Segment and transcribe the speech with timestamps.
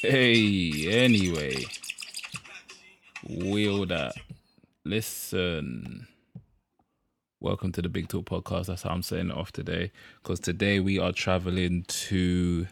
[0.00, 1.64] Hey, anyway,
[3.28, 4.14] wheel that.
[4.84, 6.06] Listen.
[7.40, 8.66] Welcome to the Big Talk podcast.
[8.66, 9.90] That's how I'm saying it off today.
[10.22, 12.68] Because today we are traveling to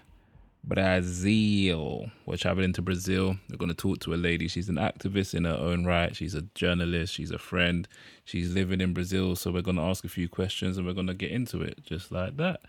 [0.62, 2.12] Brazil.
[2.26, 3.36] We're traveling to Brazil.
[3.50, 4.46] We're going to talk to a lady.
[4.46, 6.14] She's an activist in her own right.
[6.14, 7.12] She's a journalist.
[7.12, 7.88] She's a friend.
[8.24, 9.34] She's living in Brazil.
[9.34, 11.82] So we're going to ask a few questions and we're going to get into it
[11.82, 12.60] just like that.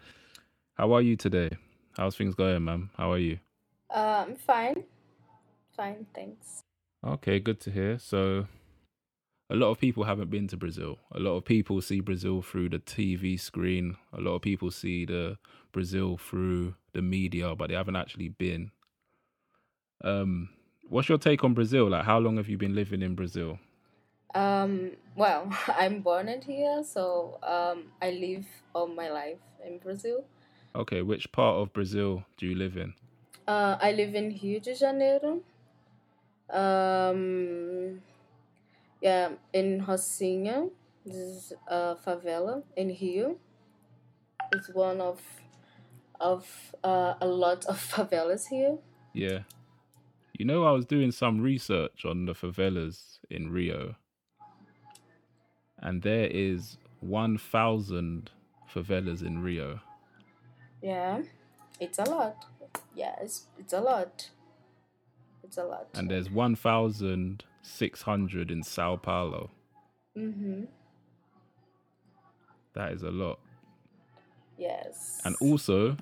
[0.73, 1.51] How are you today?
[1.95, 2.89] How's things going, ma'am?
[2.97, 3.37] How are you?
[3.89, 4.83] I'm fine.
[5.75, 6.61] Fine, thanks.
[7.05, 7.99] Okay, good to hear.
[7.99, 8.47] So,
[9.49, 10.97] a lot of people haven't been to Brazil.
[11.13, 13.95] A lot of people see Brazil through the TV screen.
[14.11, 15.37] A lot of people see the
[15.71, 18.71] Brazil through the media, but they haven't actually been.
[20.03, 20.49] Um,
[20.89, 21.89] what's your take on Brazil?
[21.89, 23.59] Like, how long have you been living in Brazil?
[24.35, 30.25] Um, well, I'm born in here, so um, I live all my life in Brazil.
[30.75, 32.93] Okay, which part of Brazil do you live in?
[33.47, 35.41] Uh, I live in Rio de Janeiro.
[36.49, 38.01] Um,
[39.01, 40.69] yeah, in Rocinha.
[41.05, 43.37] This is a favela in Rio.
[44.51, 45.21] It's one of
[46.19, 46.45] of
[46.83, 48.77] uh, a lot of favelas here.
[49.13, 49.39] Yeah.
[50.37, 53.95] You know, I was doing some research on the favelas in Rio,
[55.79, 58.29] and there is 1,000
[58.71, 59.79] favelas in Rio.
[60.81, 61.23] Yeah,
[61.79, 62.45] it's a lot.
[62.95, 64.29] Yeah, it's, it's a lot.
[65.43, 65.87] It's a lot.
[65.93, 69.51] And there's 1,600 in Sao Paulo.
[70.17, 70.63] Mm-hmm.
[72.73, 73.39] That is a lot.
[74.57, 75.21] Yes.
[75.23, 75.95] And also,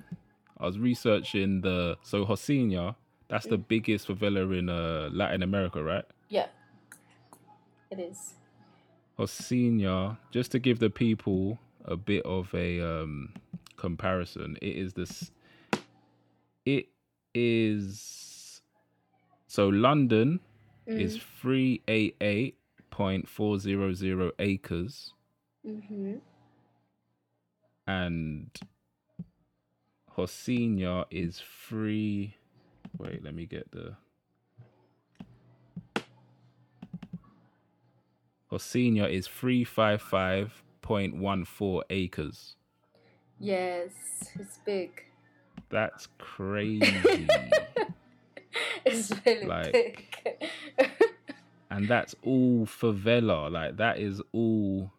[0.58, 2.96] I was researching the so Rocinha.
[3.28, 6.04] That's the biggest favela in uh, Latin America, right?
[6.28, 6.46] Yeah,
[7.90, 8.34] it is.
[9.18, 13.32] Rocinha, just to give the people a bit of a um,
[13.76, 15.30] comparison, it is this.
[16.66, 16.88] It
[17.34, 18.62] is
[19.48, 20.40] so London
[20.96, 22.58] is three eight eight
[22.90, 25.14] point four zero zero acres,
[25.66, 26.14] Mm-hmm.
[27.86, 28.50] and
[30.16, 32.36] Rocinha is three.
[32.98, 33.96] Wait, let me get the.
[38.52, 42.56] Rocinha is three five five point one four acres.
[43.40, 43.92] Yes,
[44.38, 45.05] it's big.
[45.68, 47.26] That's crazy.
[48.86, 50.06] It's really Like- big.
[51.70, 53.50] and that's all favela.
[53.50, 54.92] Like that is all.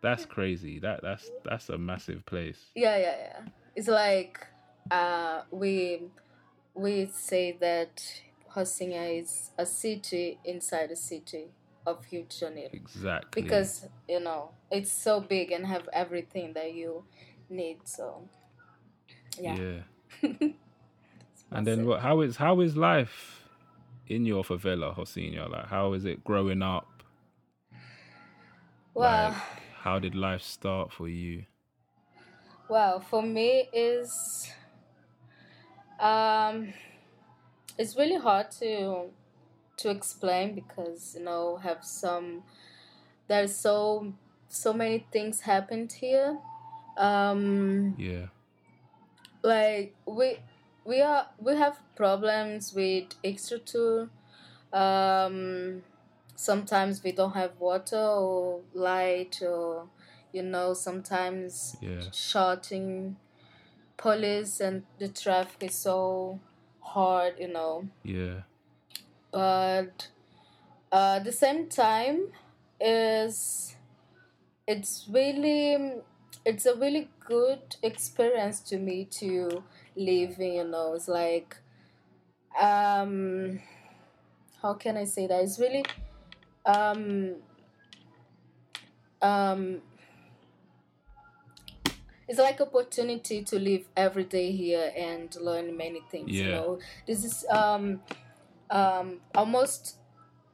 [0.00, 0.78] That's crazy.
[0.80, 2.58] That that's that's a massive place.
[2.74, 3.40] yeah, yeah, yeah.
[3.76, 4.46] It's like
[4.90, 6.02] uh, we
[6.74, 8.02] we say that
[8.54, 11.46] Rocinha is a city inside a city
[11.86, 12.70] of Rio de Janeiro.
[12.72, 13.42] Exactly.
[13.42, 17.04] because you know it's so big and have everything that you
[17.50, 18.26] need so
[19.38, 19.80] yeah, yeah.
[21.50, 22.00] And then what?
[22.00, 23.48] How is how is life
[24.06, 25.48] in your favela, Rocinha?
[25.50, 26.88] Like how is it growing up?
[28.94, 29.34] well Like
[29.82, 31.44] how did life start for you?
[32.68, 34.50] well for me is
[36.00, 36.72] um
[37.78, 39.10] it's really hard to
[39.76, 42.42] to explain because you know have some
[43.28, 44.12] there's so
[44.48, 46.38] so many things happened here
[46.96, 48.26] um Yeah.
[49.44, 50.38] Like we
[50.84, 54.08] we are we have problems with extra tour
[54.72, 55.82] um
[56.34, 59.86] sometimes we don't have water or light or
[60.32, 62.00] you know sometimes Yeah.
[62.10, 63.16] shouting
[63.96, 66.40] police and the traffic is so
[66.80, 68.40] hard you know Yeah.
[69.30, 70.08] but
[70.90, 72.28] uh, at the same time
[72.80, 73.76] is
[74.66, 75.92] it's really
[76.44, 79.62] it's a really good experience to me to
[79.96, 81.56] live in you know it's like
[82.60, 83.58] um
[84.62, 85.42] how can i say that?
[85.42, 85.84] It's really
[86.64, 87.36] um
[89.20, 89.80] um
[92.26, 96.78] it's like opportunity to live every day here and learn many things you know?
[97.06, 98.00] This is um
[98.70, 99.98] um almost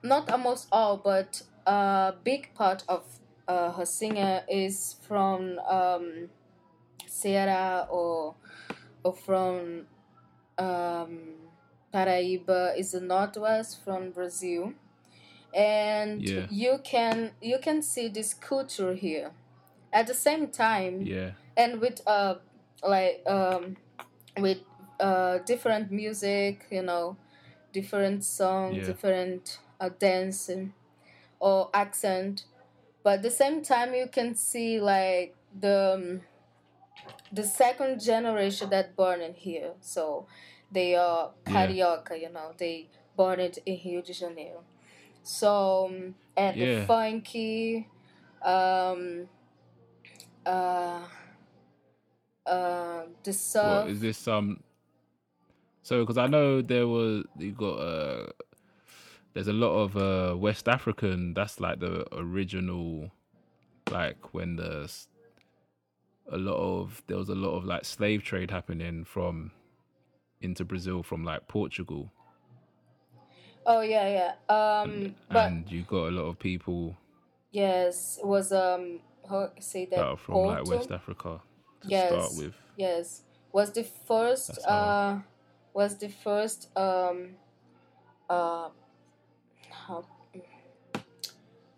[0.03, 3.05] not almost all but a big part of
[3.51, 6.29] uh, her singer is from um
[7.09, 8.37] Ceará or
[9.05, 9.87] or from
[10.59, 11.13] um
[11.93, 14.73] Paraíba is the northwest from Brazil
[15.55, 16.47] and Yeah.
[16.51, 19.33] you can you can see this culture here
[19.93, 21.33] at the same time Yeah.
[21.57, 22.37] and with uh
[22.83, 23.77] like um
[24.39, 24.59] with
[25.01, 27.17] uh different music you know
[27.73, 28.87] different songs Yeah.
[28.87, 30.75] different uh, dancing
[31.41, 32.45] or accent
[33.03, 36.21] but at the same time you can see like the um,
[37.33, 40.27] the second generation that born in here so
[40.71, 41.53] they are Yeah.
[41.53, 44.65] carioca, you know, they born it in Rio de Janeiro.
[45.23, 47.89] So um, and the funky,
[48.43, 49.29] um,
[50.47, 51.03] uh,
[52.47, 53.85] uh, the surf.
[53.85, 54.29] What is this?
[54.29, 54.63] Um.
[55.83, 58.27] So, because I know there was you got uh,
[59.35, 61.35] there's a lot of uh West African.
[61.35, 63.11] That's like the original,
[63.91, 64.91] like when the
[66.31, 69.53] a lot of there was a lot of like slave trade happening from
[70.41, 72.13] into Brazil from like Portugal,
[73.67, 74.09] Oh yeah,
[74.49, 74.55] yeah.
[74.55, 76.97] Um, but and you got a lot of people
[77.51, 80.19] yes, it was um, how say that?
[80.19, 81.41] from like West Africa
[81.83, 82.07] to Yes.
[82.07, 82.55] start with.
[82.77, 83.23] Yes,
[83.53, 85.19] was the first uh
[85.75, 87.37] was the first um
[88.29, 88.71] uh
[89.71, 90.05] how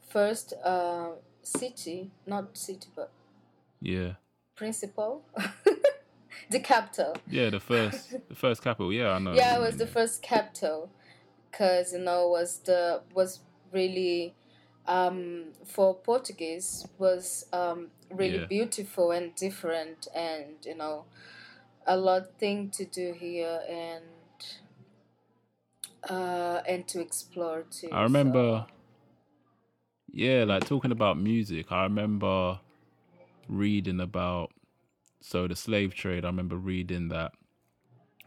[0.09, 1.11] first uh
[1.43, 3.11] city not city but
[3.81, 4.15] Yeah,
[4.57, 5.25] principal
[6.51, 7.51] the capital yeah.
[7.51, 8.93] The first, the first capital.
[8.93, 9.35] Yeah, I know.
[9.35, 10.91] yeah it was you the first capital
[11.51, 13.41] because you know was the was
[13.73, 14.35] really
[14.87, 18.47] um for portuguese was um really Yeah.
[18.47, 21.05] beautiful and different and you know
[21.87, 24.05] a lot thing to do here and
[26.11, 28.67] uh and to explore too I remember,
[30.11, 31.73] yeah, like talking about music.
[31.73, 32.61] I remember
[33.49, 34.53] reading about
[35.21, 36.25] so the slave trade.
[36.25, 37.33] I remember reading that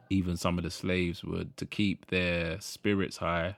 [0.09, 3.55] even some of the slaves would to keep their spirits high.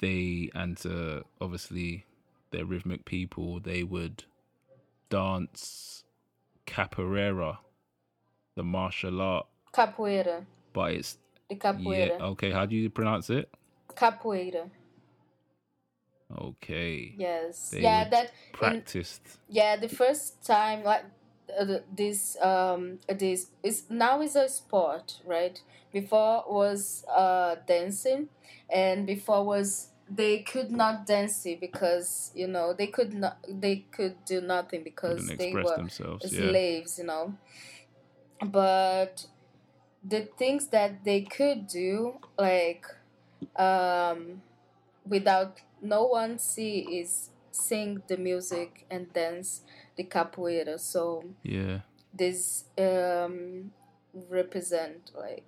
[0.00, 2.06] They and to obviously
[2.50, 4.24] their rhythmic people, they would
[5.10, 6.04] dance
[6.66, 7.58] capoeira,
[8.56, 11.18] the martial art, capoeira but it's
[11.54, 12.08] the yeah.
[12.08, 13.48] capoeira Okay, how do you pronounce it?
[13.94, 14.70] capoeira
[16.38, 19.38] Okay, yes They yeah that in, practiced.
[19.48, 21.04] yeah the first time like
[21.58, 25.60] uh, this um this is now is a sport right
[25.92, 28.28] before was uh dancing
[28.70, 33.84] and before was they could not dance it because you know they could not they
[33.92, 36.32] could do nothing because they were themselves.
[36.32, 36.50] Yeah.
[36.50, 37.34] slaves you know
[38.44, 39.26] but
[40.04, 42.86] the things that they could do like
[43.56, 44.42] um
[45.06, 49.62] without no one see is sing the music and dance
[49.96, 51.80] the capoeira so Yeah.
[52.12, 53.72] this um
[54.28, 55.46] represent like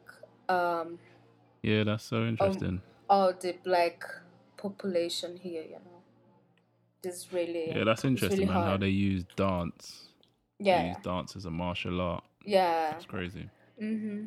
[0.48, 0.98] um
[1.62, 2.82] Yeah, that's so interesting.
[3.08, 4.04] all the black
[4.56, 6.02] population here you know
[7.02, 8.62] this really yeah, that's interesting, really man.
[8.70, 10.08] How they use dance.
[10.60, 12.24] They yeah use dance as a martial art.
[12.44, 13.48] yeah It's crazy.
[13.80, 14.24] mm-hmm.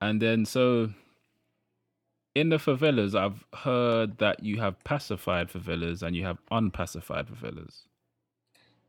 [0.00, 0.90] And then so
[2.34, 7.82] in the favelas, I've heard that you have pacified favelas and you have unpacified favelas.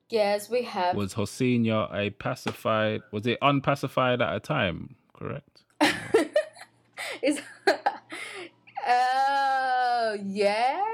[0.09, 3.01] yes we have Was Rocinha a pacified?
[3.11, 4.95] Was it unpacified at a time?
[5.13, 5.63] Correct.
[7.21, 7.41] Is
[8.87, 10.85] oh yeah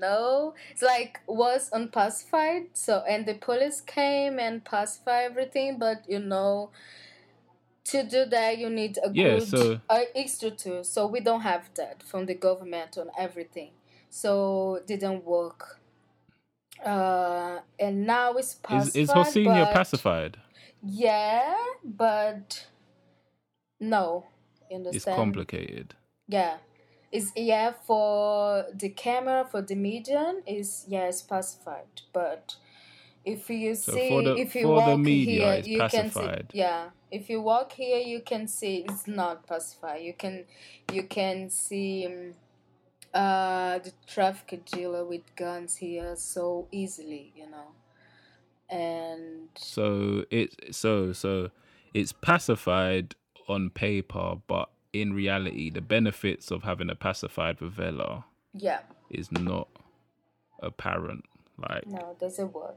[0.00, 0.54] no?
[0.70, 2.68] It's like was unpacified.
[2.74, 6.70] So and the police came and pacified everything, but you know,
[7.92, 10.84] to do that you need a Yeah, good so- uh, extra tool.
[10.84, 13.70] So we don't have that from the government on everything.
[14.10, 15.80] So didn't work.
[16.84, 18.96] Uh, and now it's Is pacified.
[19.02, 20.36] is Rocinha but- pacified?
[20.82, 21.54] Yeah,
[21.84, 22.66] but
[23.80, 24.26] no.
[24.70, 25.94] You understand It's complicated.
[26.28, 26.58] Yeah.
[27.12, 32.02] It's yeah for the camera for the median is yeah it's pacified.
[32.12, 32.56] But
[33.26, 36.30] if you So see for the- if you for walk media, here you can see
[36.54, 36.90] yeah.
[37.12, 40.02] If you walk here you can see it's not pacified.
[40.02, 40.46] You can
[40.92, 42.34] you can see um,
[43.14, 47.72] uh the traffic dealer with guns here so easily, you know.
[48.70, 51.50] And So it's so so
[51.94, 53.14] it's pacified
[53.48, 58.80] on paper, but in reality, the benefits of having a pacified favela yeah,
[59.10, 59.68] is not
[60.62, 61.24] apparent.
[61.58, 62.76] Like no, it doesn't work.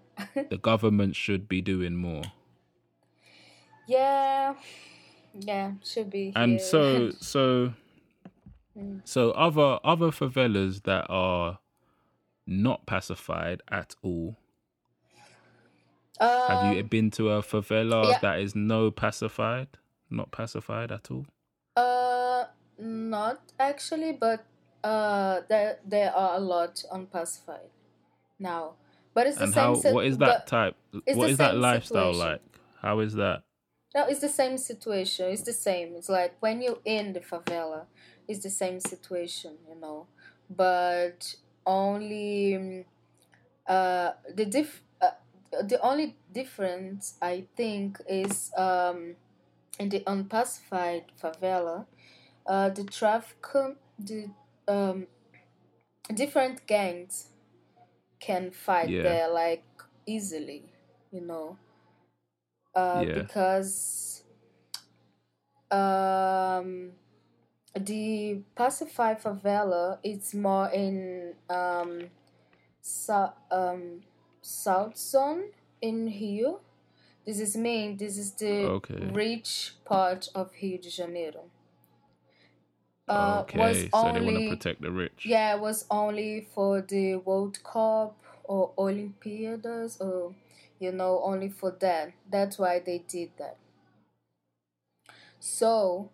[0.49, 2.23] the government should be doing more.
[3.87, 4.55] Yeah,
[5.33, 6.31] yeah, should be.
[6.35, 6.59] And here.
[6.59, 7.73] so so
[8.77, 9.01] Mm.
[9.03, 11.59] so other other favelas that are
[12.45, 14.37] not pacified at all.
[16.21, 18.19] Have you Um, been to a favela yeah.
[18.19, 19.67] that is no pacified?
[20.09, 21.25] Not pacified at all?
[21.75, 22.45] Uh,
[22.77, 24.45] not actually, but
[24.83, 27.69] uh, there there are a lot unpacified
[28.39, 28.73] now.
[29.13, 29.63] But it's the and same.
[29.63, 30.75] how what is that type
[31.13, 32.31] what is that lifestyle situation.
[32.31, 32.41] like
[32.81, 33.43] how is that
[33.95, 35.29] No, it's the same situation.
[35.29, 35.95] It's the same.
[35.95, 37.85] It's like when you're in the favela,
[38.27, 40.07] it's the same situation, you know.
[40.49, 42.85] But only um,
[43.67, 45.11] uh, the diff uh,
[45.63, 49.15] the only difference I think is um,
[49.79, 51.85] in the unpacified favela,
[52.45, 53.45] uh, the traffic,
[53.97, 54.29] the
[54.67, 55.07] um,
[56.13, 57.29] different gangs
[58.19, 59.03] can fight Yeah.
[59.03, 59.63] there like
[60.05, 60.63] easily,
[61.11, 61.57] you know,
[62.75, 63.13] uh, Yeah.
[63.13, 64.23] because
[65.71, 66.91] um,
[67.75, 72.09] the pacified favela it's more in um,
[72.81, 74.01] so, um,
[74.41, 76.61] south zone in Rio.
[77.25, 77.97] This is mean.
[77.97, 79.11] This is the Okay.
[79.13, 81.43] rich part of Rio de Janeiro.
[83.09, 85.25] Uh, was okay, so they want only to protect the rich.
[85.25, 90.33] yeah, it was only for the World Cup or Olympiads or
[90.79, 92.13] you know only for that.
[92.29, 93.57] That's why they did that.
[95.39, 96.09] So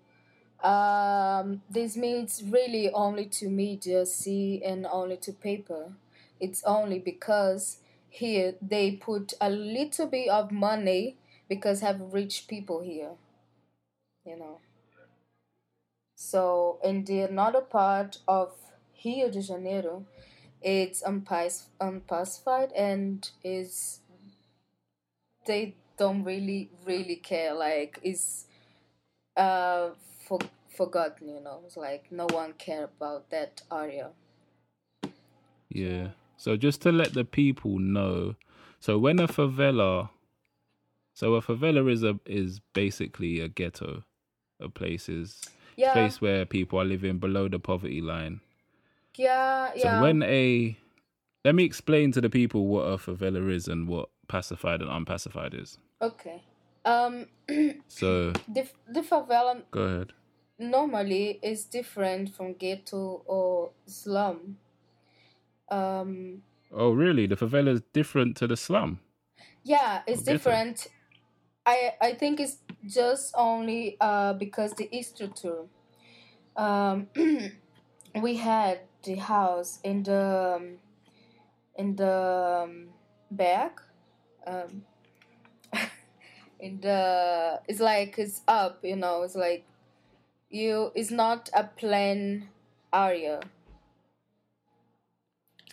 [0.63, 5.93] um, this means really only to media see and only to paper.
[6.39, 7.77] It's only because
[8.09, 11.17] here they put a little bit of money
[11.49, 13.11] because have rich people here.
[14.25, 14.59] You know.
[16.15, 18.53] So in the another part of
[19.03, 20.05] Rio de Janeiro,
[20.61, 23.99] it's unpac- unpacified and is
[25.45, 27.53] they don't really really care.
[27.53, 28.45] Like it's
[29.35, 29.89] uh
[30.25, 30.39] for,
[30.75, 31.29] forgotten.
[31.29, 34.11] You know, it's like no one care about that area.
[35.69, 36.09] Yeah.
[36.37, 38.35] So just to let the people know,
[38.79, 40.09] so when a favela,
[41.13, 44.03] so a favela is a is basically a ghetto,
[44.59, 45.41] a place is
[45.77, 48.41] Yeah, place where people are living below the poverty line.
[49.17, 50.01] yeah, So yeah.
[50.01, 50.77] when a
[51.43, 55.53] let me explain to the people what a favela is and what pacified and unpacified
[55.53, 55.77] is.
[56.01, 56.41] okay.
[56.85, 57.25] Um,
[57.87, 60.13] So the the favela go ahead.
[60.59, 64.57] normally is different from ghetto or slum.
[65.69, 67.25] Um, Oh really?
[67.27, 68.99] The favela is different to the slum.
[69.63, 70.87] yeah, it's different.
[71.65, 75.65] I I think it's just only uh because the structure.
[76.55, 77.07] Um,
[78.21, 80.77] we had the house in the um,
[81.75, 82.87] in the um,
[83.31, 83.81] back.
[84.47, 84.83] Um,
[86.59, 89.23] in the it's like it's up, you know.
[89.23, 89.65] It's like
[90.49, 90.91] you.
[90.95, 92.49] It's not a plain
[92.93, 93.41] area.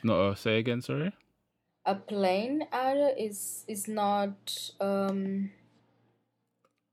[0.02, 1.12] Not a say again, sorry.
[1.84, 5.50] a plain area is is not um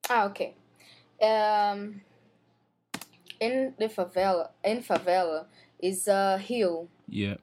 [0.10, 0.54] ah okay
[1.22, 2.02] um
[3.40, 5.46] in the favela in favela
[5.80, 7.36] is a hill Yeah.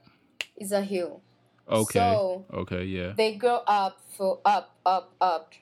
[0.57, 1.21] is a hill
[1.69, 1.99] Okay.
[1.99, 3.13] So- okay, yeah.
[3.17, 5.53] they go up for up up up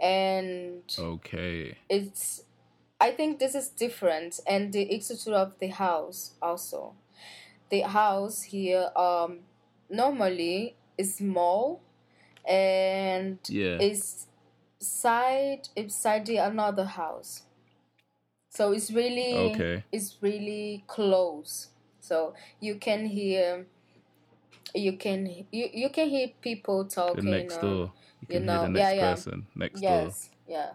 [0.00, 1.76] and Okay.
[1.88, 2.44] it's
[3.00, 6.94] I think this is different and the exterior of the house also.
[7.68, 9.40] The house here um
[9.90, 11.82] normally is small
[12.48, 13.78] and Yeah.
[13.80, 14.26] is
[14.82, 17.44] side beside the another house.
[18.50, 19.84] So it's really Okay.
[19.90, 21.70] it's really close.
[22.00, 23.66] So you can hear
[24.74, 26.84] you can you, you can hear people
[27.14, 27.92] The talking next uh, door.
[28.20, 29.16] You can hear know, the next yeah, yeah.
[29.16, 30.16] person next door.
[30.16, 30.72] Yes, yeah.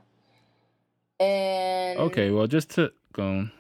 [1.19, 1.99] And.
[1.99, 3.51] Okay, well just to go on.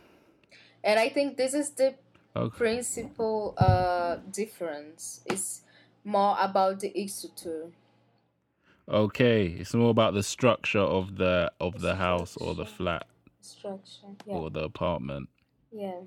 [0.83, 1.95] and I think this is the
[2.35, 2.57] Okay.
[2.57, 5.21] principal uh difference.
[5.25, 5.61] It's
[6.03, 7.71] more about the structure.
[8.89, 9.47] Okay.
[9.47, 13.07] It's more about the structure of the of the house or the flat
[13.41, 14.07] Structure.
[14.25, 14.35] Yeah.
[14.35, 15.29] or the apartment.
[15.71, 16.01] Yeah.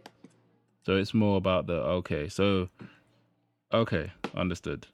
[0.84, 2.28] So it's more about the okay.
[2.28, 2.68] So
[3.72, 4.86] okay, understood.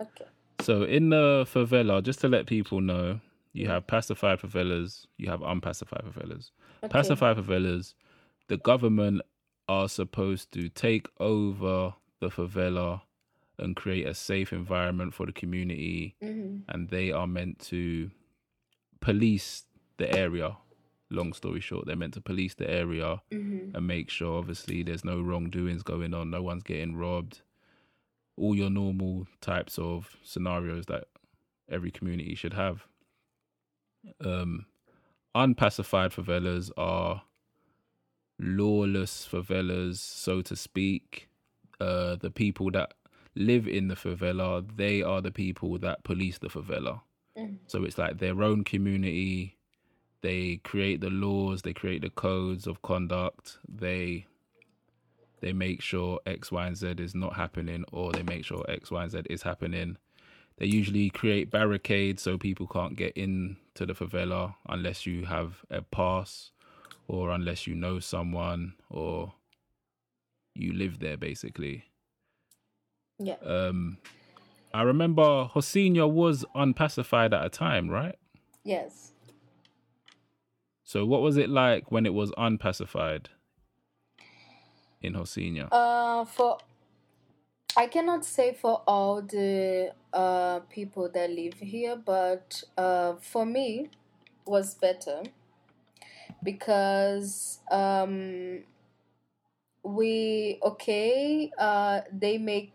[0.00, 0.26] Okay.
[0.60, 3.20] So in the favela, just to let people know,
[3.52, 6.50] you have pacified favelas, you have unpacified favelas.
[6.84, 6.90] Okay.
[6.92, 7.94] Pacified favelas,
[8.48, 9.22] the government
[9.68, 13.00] are supposed to take over the favela
[13.62, 16.70] and create a safe environment for the community, Mm-hmm.
[16.72, 18.10] and they are meant to
[19.00, 19.64] police
[19.98, 20.56] the area.
[21.10, 23.76] Long story short, they're meant to police the area Mm-hmm.
[23.76, 27.42] and make sure obviously there's no wrongdoings going on, no one's getting robbed,
[28.36, 31.04] all your normal types of scenarios that
[31.70, 32.86] every community should have.
[34.24, 34.66] Um
[35.34, 37.22] unpacified favelas are
[38.38, 41.28] lawless favelas, so to speak.
[41.80, 42.94] Uh the people that
[43.34, 47.02] live in the favela, they are the people that police the favela.
[47.36, 47.58] Mhm.
[47.66, 49.56] So it's like their own community.
[50.20, 53.58] They create the laws, they create the codes of conduct.
[53.68, 54.26] They
[55.40, 58.92] they make sure X, Y, and Z is not happening, or they make sure X,
[58.92, 59.96] Y, and Z is happening.
[60.58, 65.82] They usually create barricades so people can't get into the favela unless you have a
[65.82, 66.52] pass
[67.08, 69.34] or unless you know someone or
[70.54, 71.84] you live there basically.
[73.18, 73.36] Yeah.
[73.44, 73.98] Um
[74.74, 75.22] I remember
[75.54, 78.16] Rocinha was unpacified at a time, right?
[78.64, 79.12] Yes.
[80.84, 83.28] So what was it like when it was unpacified
[85.00, 85.68] in Rocinha?
[85.70, 86.58] Uh, for
[87.76, 93.88] I cannot say for all the uh, people that live here, but uh, for me
[94.44, 95.22] was better
[96.42, 98.64] because um,
[99.82, 102.72] we okay uh, they make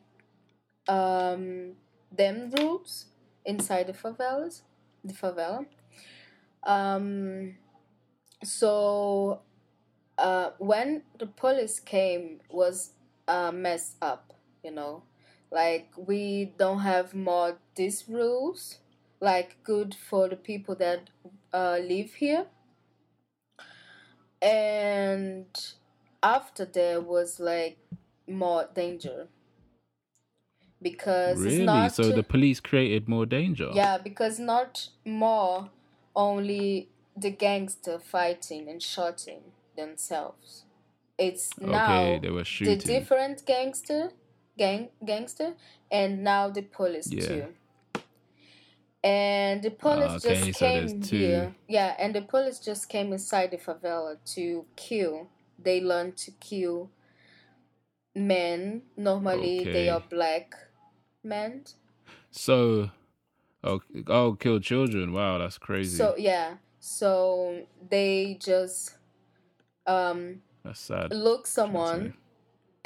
[0.87, 1.73] um,
[2.11, 3.05] them rules
[3.45, 4.61] inside the favelas
[5.03, 5.65] the favela.
[6.63, 7.55] Um,
[8.43, 9.41] so
[10.17, 12.91] uh, when the police came was
[13.27, 15.03] uh, messed up you know?
[15.51, 18.79] Like we don't have more these rules
[19.21, 21.09] like good for the people that
[21.53, 22.47] uh, live here.
[24.41, 25.47] And
[26.21, 27.77] after there was like
[28.27, 29.27] more danger
[30.81, 31.65] because it's really?
[31.65, 33.71] not So the police created more danger?
[33.73, 35.69] yeah because not more
[36.15, 39.41] only the gangster fighting and shooting
[39.75, 40.63] themselves
[41.17, 42.77] it's now Okay, they were shooting.
[42.77, 44.11] the different gangster
[44.57, 45.53] gang gangster
[45.91, 47.27] and now the police Yeah.
[47.27, 47.53] too
[49.03, 53.13] and the police ah, okay, just so came here yeah and the police just came
[53.13, 55.29] inside the favela to kill
[55.59, 56.89] they learn to kill
[58.15, 60.55] men normally they are black
[61.27, 61.63] men
[62.31, 62.91] So,
[63.63, 65.13] oh, oh, kill children.
[65.13, 65.97] Wow, that's crazy.
[65.97, 68.95] so yeah so they just
[69.85, 71.13] um that's sad.
[71.13, 72.13] look someone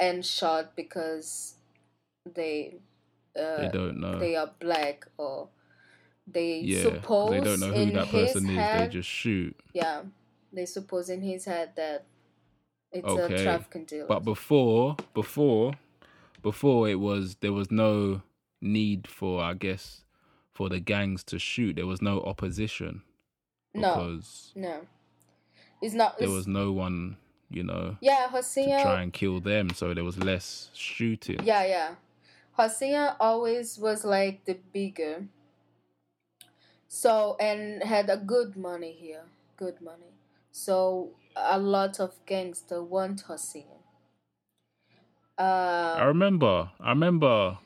[0.00, 1.54] and shot because
[2.34, 2.74] they
[3.38, 4.18] uh, They don't know.
[4.18, 5.48] they are black or
[6.26, 8.56] they yeah, suppose they don't know who that person is.
[8.56, 9.56] head, They just shoot.
[9.74, 10.02] yeah,
[10.52, 12.04] they suppose in his head that
[12.92, 14.06] it's Okay, a trafficking deal.
[14.06, 15.72] But before, before,
[16.42, 18.22] before it was there was no
[18.62, 20.04] need for I guess
[20.52, 21.76] for the gangs to shoot.
[21.76, 23.02] There was no opposition
[23.74, 24.86] no, because no,
[25.80, 26.18] it's not.
[26.18, 27.16] there it's- was no one,
[27.50, 29.70] you know, yeah, to try and kill them.
[29.70, 31.40] So there was less shooting.
[31.42, 31.94] Yeah, yeah.
[32.58, 35.26] Rocinha always was like the bigger.
[36.88, 39.22] So and had a good money here,
[39.56, 40.12] good money.
[40.50, 43.78] So a lot of gangster want Rocinha.
[45.38, 46.70] I Uh, remember.
[46.78, 47.58] I remember.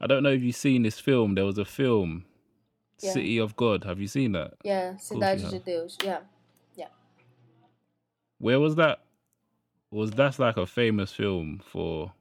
[0.00, 1.34] I don't know if you've seen this film.
[1.34, 2.24] There was a film,
[3.00, 3.12] Yeah.
[3.12, 3.84] City of God.
[3.84, 4.54] Have you seen that?
[4.64, 5.58] yeah, Cidade de.
[5.60, 5.96] Deus.
[6.04, 6.20] Yeah,
[6.76, 6.88] Yeah.
[8.38, 9.00] Where was that?
[9.90, 12.12] Was that's like a famous film for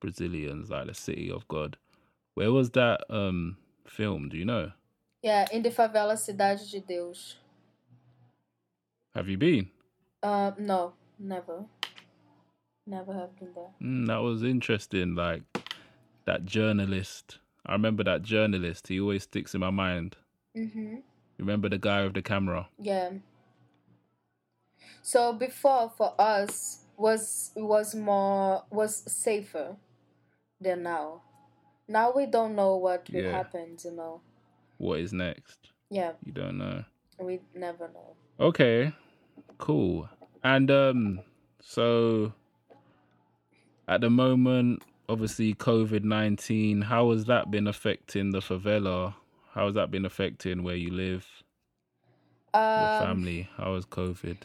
[0.00, 1.76] Brazilians, like the City of God.
[2.34, 4.28] Where was that um film?
[4.28, 4.72] Do you know?
[5.22, 5.46] yeah.
[5.52, 7.36] In the favela Cidade de Deus.
[9.14, 9.68] Have you been?
[10.22, 11.64] Uh, no, never,
[12.86, 13.70] never have been there.
[13.82, 15.14] Mm, that was interesting.
[15.16, 15.42] Like
[16.28, 17.38] that journalist.
[17.64, 18.88] I remember that journalist.
[18.88, 20.16] He always sticks in my mind.
[20.54, 21.02] Mhm.
[21.38, 22.68] Remember the guy with the camera?
[22.78, 23.12] Yeah.
[25.02, 29.76] So before for us was was more was safer
[30.60, 31.22] than now.
[31.88, 33.32] Now we don't know what will Yeah.
[33.32, 34.20] happen, you know.
[34.76, 35.72] What is next?
[35.90, 36.84] Yeah, You don't know.
[37.18, 38.16] we never know.
[38.38, 38.92] Okay,
[39.56, 40.08] cool.
[40.44, 41.20] And um,
[41.60, 42.34] so
[43.88, 46.82] at the moment, obviously COVID nineteen.
[46.82, 49.14] How has that been affecting the favela?
[49.52, 51.26] How has that been affecting where you live,
[52.54, 53.48] your Um, family?
[53.56, 54.38] How has COVID?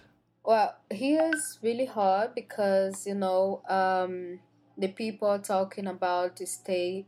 [0.46, 4.40] Well, here is really hard because you know um,
[4.78, 7.06] the people are talking about to stay,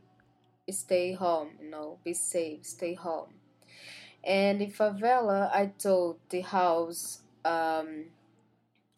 [0.70, 1.50] stay home.
[1.60, 3.34] You know, be safe, stay home.
[4.24, 8.06] And in favela, I told the house um,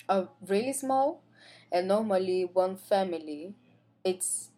[0.09, 1.23] are really small,
[1.71, 3.55] and normally one family,
[4.05, 4.51] it's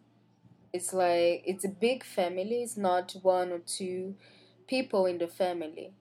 [0.73, 2.63] it's like it's a big family.
[2.63, 4.15] It's not one or two
[4.67, 5.93] people in the family.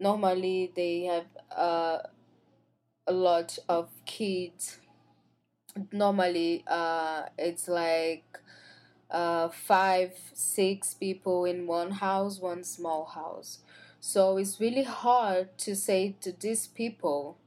[0.00, 1.26] Normally, they have
[1.56, 1.98] uh,
[3.08, 4.78] a lot of kids.
[5.92, 8.24] Normally, uh, it's like
[9.10, 13.60] uh, five, six people in one house, one small house.
[14.00, 17.38] So it's really hard to say to these people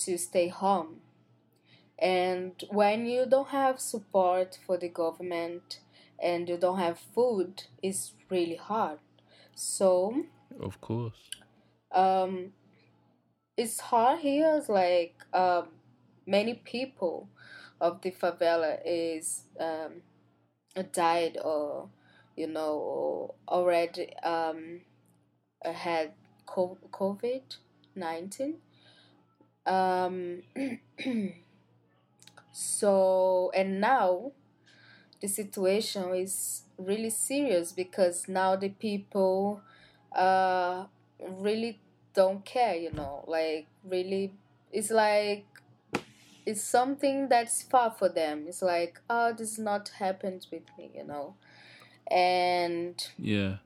[0.00, 1.00] to stay home.
[2.00, 5.80] And when you don't have support for the government
[6.18, 8.98] and you don't have food, it's really hard.
[9.54, 10.24] So,
[10.58, 11.28] Of course.
[11.92, 12.52] um,
[13.56, 14.56] it's hard here.
[14.56, 15.68] It's like um,
[16.26, 17.28] many people
[17.80, 20.02] of the favela is um,
[20.92, 21.88] died or
[22.36, 24.80] you know already um,
[25.64, 26.12] had
[26.46, 27.42] COVID
[27.94, 28.56] nineteen.
[29.66, 30.42] Um,
[32.52, 34.32] so and now
[35.20, 39.60] the situation is really serious because now the people
[40.16, 40.84] uh
[41.20, 41.78] really
[42.14, 44.32] don't care you know like really
[44.72, 45.44] it's like
[46.46, 51.04] it's something that's far for them it's like oh this not happened with me you
[51.04, 51.34] know
[52.10, 53.58] and Yeah.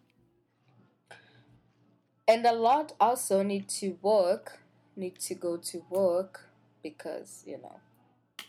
[2.26, 4.60] and a lot also need to work
[4.96, 6.48] need to go to work
[6.82, 7.80] because you know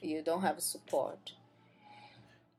[0.06, 1.34] you don't have support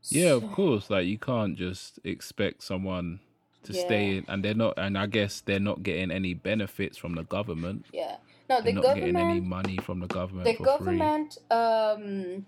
[0.09, 0.91] Yeah, So- of course.
[0.91, 3.21] Like you can't just expect someone
[3.65, 4.75] to stay in, and they're not.
[4.79, 7.87] And I guess they're not getting any benefits from the government.
[7.93, 8.17] yeah
[8.49, 12.47] no the They're not getting any money from the government the government um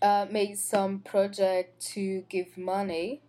[0.00, 3.20] uh made some project to give money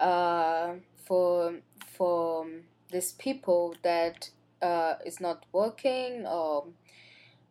[0.00, 0.74] uh
[1.06, 1.56] for
[1.96, 2.46] for
[2.92, 4.30] these people that
[4.62, 6.64] uh is not working or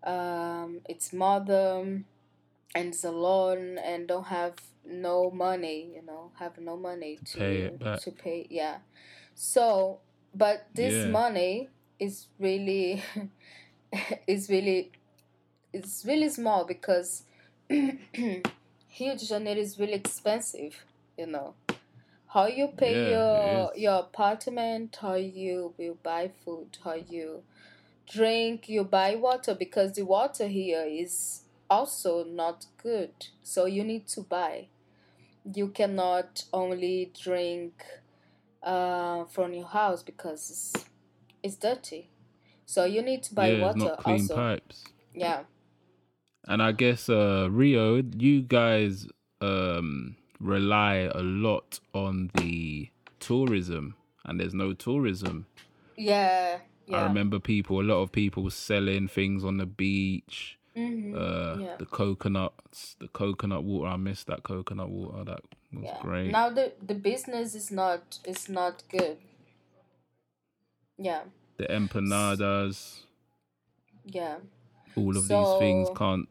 [0.04, 2.02] um it's mother
[2.76, 7.80] and alone and don't have no money you know have no money to pay it
[7.80, 8.02] back.
[8.02, 8.78] to pay yeah
[9.34, 10.00] so
[10.36, 11.12] but this Yeah.
[11.12, 13.02] money is really
[14.28, 14.92] is really
[15.74, 17.24] it's really small because
[17.70, 20.86] huge Janeiro is really expensive
[21.18, 21.56] you know
[22.28, 27.44] how you pay Yeah, your your apartment how you will buy food how you
[28.12, 33.12] drink you buy water because the water here is also not good
[33.44, 34.68] so you need to buy
[35.54, 37.84] you cannot only drink
[38.64, 40.86] uh, from your house because it's,
[41.44, 42.10] it's dirty
[42.66, 43.50] so you need to buy.
[43.50, 44.84] Yeah, water not clean also pipes.
[45.14, 45.44] yeah
[46.48, 49.08] And I guess uh Rio, you guys
[49.42, 55.46] um rely a lot on the tourism, and there's no tourism.
[55.96, 60.58] yeah yeah I remember people, a lot of people selling things on the beach.
[60.76, 61.16] Mhm.
[61.16, 61.78] Uh, Yeah.
[61.78, 63.88] the coconuts, the coconut water.
[63.90, 65.24] I miss that coconut water.
[65.24, 65.42] That
[65.74, 66.02] was yeah.
[66.02, 66.32] great.
[66.32, 69.18] now the the business is not is not good
[70.98, 71.24] yeah
[71.58, 73.02] the empanadas,
[74.06, 74.38] yeah
[74.96, 76.28] all of these things can't.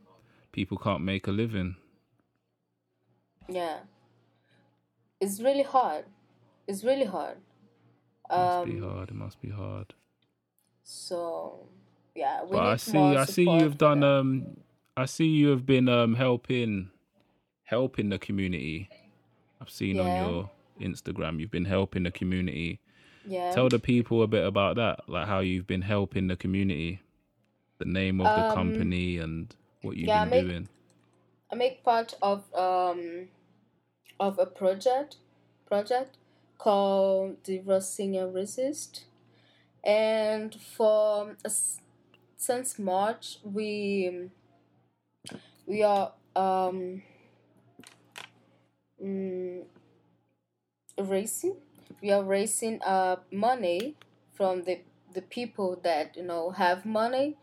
[0.53, 1.77] People can't make a living.
[3.49, 3.81] yeah
[5.21, 6.05] it's really hard
[6.67, 7.37] it's really hard
[8.31, 9.11] It must be um hard.
[9.11, 9.95] It must be hard.
[10.83, 11.69] so
[12.15, 14.01] yeah we But need I see, more I see you've done.
[14.01, 14.07] that.
[14.07, 14.57] Um,
[14.97, 16.91] I see you have been um helping,
[17.65, 18.89] helping the community.
[19.61, 20.03] I've seen Yeah.
[20.03, 20.51] on your
[20.81, 22.81] Instagram you've been helping the community.
[23.27, 27.01] yeah Tell the people a bit about that, like how you've been helping the community,
[27.79, 30.69] the name of the Um, company, and what you've yeah, been make- doing.
[31.51, 33.29] I make part of um
[34.21, 35.17] of a project
[35.67, 36.17] project
[36.59, 39.05] called the Rocinha Resist,
[39.83, 41.37] and for
[42.45, 44.29] since March we
[45.67, 47.03] we are um
[49.03, 49.63] mm,
[50.99, 51.57] raising
[52.03, 53.95] we are raising uh money
[54.35, 54.81] from the
[55.15, 57.37] the people that you know have money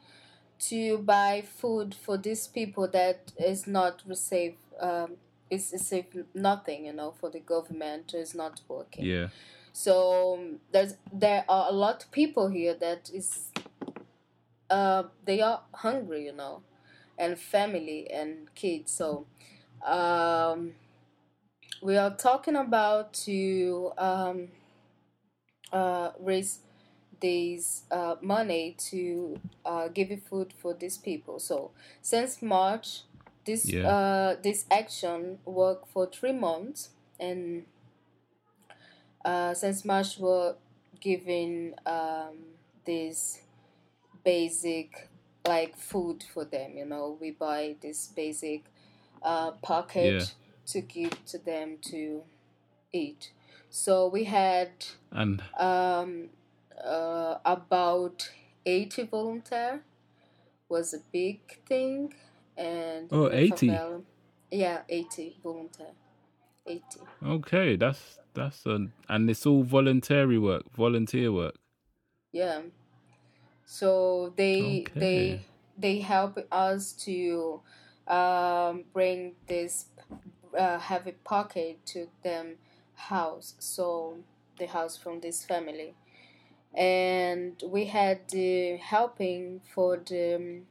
[0.59, 5.15] to buy food for these people that is not receive um
[5.49, 9.05] is receive nothing you know for the government is not working.
[9.05, 9.27] Yeah,
[9.73, 13.51] so um, there's there are a lot of people here that is
[14.71, 16.63] uh they are hungry you know
[17.19, 19.27] and family and kids so
[19.85, 20.73] um
[21.81, 24.49] we are talking about to um
[25.73, 26.59] uh raise
[27.21, 31.39] this uh, money to uh, give food for these people.
[31.39, 33.03] So since March,
[33.45, 33.87] this Yeah.
[33.87, 37.65] uh, this action worked for three months, and
[39.25, 40.55] uh, since March we're
[40.99, 42.37] giving um,
[42.85, 43.41] this
[44.23, 45.09] basic
[45.47, 46.77] like food for them.
[46.77, 48.65] You know, we buy this basic
[49.21, 50.25] uh, package Yeah.
[50.67, 52.23] to give to them to
[52.91, 53.31] eat.
[53.69, 54.71] So we had
[55.11, 56.29] and um,
[56.83, 58.31] uh, about
[58.65, 59.83] 80 volunteer
[60.69, 62.13] was a big thing
[62.57, 63.69] and Oh, 80?
[63.69, 64.03] favela-
[64.51, 65.91] yeah 80 volunteer
[66.65, 71.55] 80 okay, that's that's a, and it's all voluntary work, volunteer work.
[72.31, 72.61] yeah
[73.71, 74.99] so they Okay.
[74.99, 75.45] they
[75.77, 77.61] they help us to
[78.07, 79.85] um, bring this
[80.57, 82.57] uh, heavy pocket to them
[82.95, 84.17] house so
[84.59, 85.95] the house from this family
[86.73, 90.61] and we had the helping for the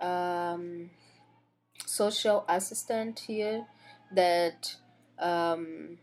[0.00, 0.90] um,
[1.86, 3.66] social assistant here
[4.12, 4.76] that
[5.18, 5.98] um,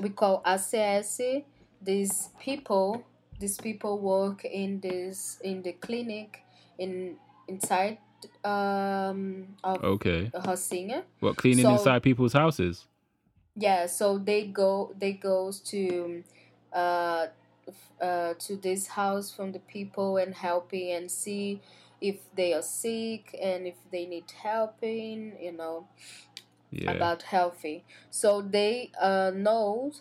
[0.00, 1.44] we call ACS.
[1.80, 3.04] These people,
[3.38, 6.42] these people work in this in the clinic
[6.78, 7.98] in inside
[8.44, 11.02] um, of Okay, Rocinha.
[11.20, 12.86] what cleaning So- inside people's houses?
[13.56, 16.22] Yeah, so they go they goes to
[16.72, 17.26] uh
[18.00, 21.60] uh, to this house from the people and helping and see
[22.00, 25.86] if they are sick and if they need helping you know
[26.70, 26.92] Yeah.
[26.92, 29.92] about healthy so they uh, know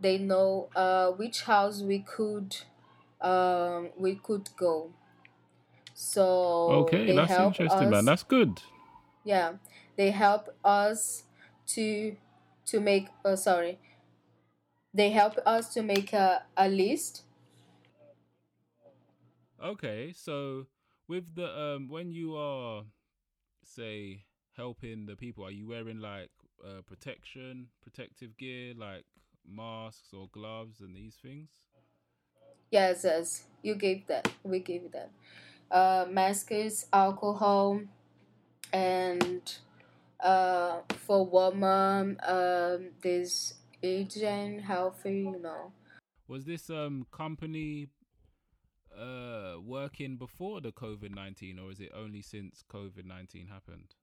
[0.00, 2.56] they know uh, which house we could
[3.20, 4.92] um, we could go
[5.94, 6.24] so
[6.68, 8.04] okay, they that's help interesting, us, man.
[8.04, 8.62] That's good.
[9.24, 9.56] yeah
[9.96, 11.24] they help us
[11.66, 12.16] to
[12.66, 13.78] to make uh, sorry
[14.92, 17.24] they help us to make a, a list
[19.60, 20.66] Okay, so
[21.08, 22.84] with the um when you are
[23.64, 26.30] say helping the people, are you wearing like
[26.64, 29.06] uh, protection, protective gear like
[29.46, 31.50] masks or gloves and these things?
[32.70, 35.10] yes yes you gave that we gave that
[35.70, 37.80] uh, masks alcohol
[38.72, 39.56] and
[40.20, 45.72] uh, for woman um, this aging healthy you know
[46.28, 47.88] Was this um company
[48.96, 53.94] uh working before the COVID nineteen or is it only since COVID nineteen happened?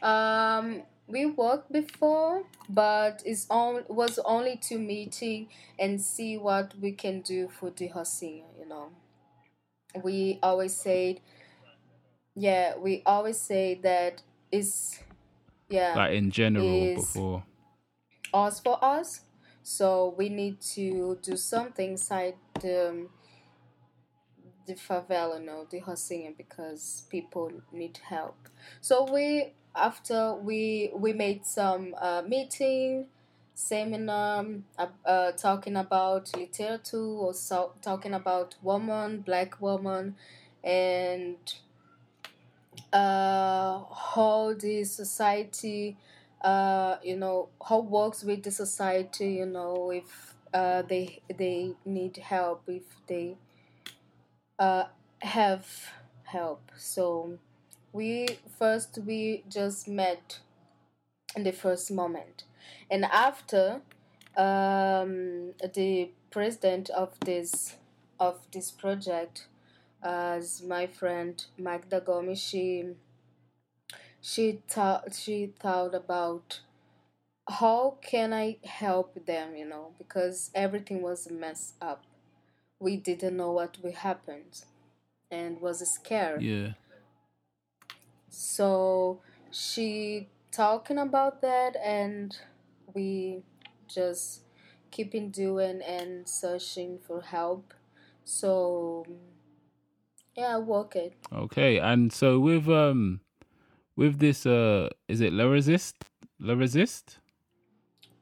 [0.00, 6.92] Um, we worked before, but it's on was only to meeting and see what we
[6.92, 8.88] can do for the Rocinha, you know.
[10.02, 11.20] We always said,
[12.34, 14.98] yeah, we always say that it's,
[15.68, 17.44] yeah, Like in general before.
[18.32, 19.20] us for us.
[19.62, 23.06] So we need to do something inside the
[24.66, 28.48] the favela, no, the Rocinha, because people need help.
[28.80, 33.06] So we after we we made some uh, meeting,
[33.54, 34.46] seminar,
[34.78, 40.16] uh, uh, talking about literature or so, talking about woman, black woman,
[40.64, 41.36] and
[42.92, 45.96] uh, how the society
[46.42, 52.16] uh, you know how works with the society you know if uh, they they need
[52.16, 53.36] help if they
[54.58, 54.84] uh,
[55.20, 55.66] have
[56.24, 56.70] help.
[56.76, 57.38] So
[57.92, 58.26] we
[58.58, 60.40] first we just met
[61.36, 62.44] in the first moment
[62.90, 63.80] and after
[64.36, 67.76] um, the president of this
[68.18, 69.46] of this project
[70.02, 72.84] as my friend Magda Gomes she
[74.20, 76.60] she thought she thought about
[77.48, 82.04] how can I help them, you know, because everything was a mess up.
[82.78, 84.42] We didn't know what would happen
[85.30, 86.42] and was scared.
[86.42, 86.72] Yeah.
[88.32, 92.34] So she talking about that and
[92.94, 93.42] we
[93.86, 94.44] just
[94.90, 97.74] keeping doing and searching for help.
[98.24, 99.06] So
[100.34, 101.12] yeah, work it.
[101.30, 103.20] Okay, and so with um
[103.96, 105.96] with this uh is it La Resist?
[106.40, 107.18] La Resist?